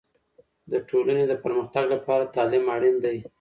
[0.71, 3.17] د ټولنې د پرمختګ لپاره تعلیم اړین دی.